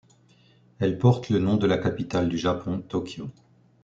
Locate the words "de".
1.57-1.67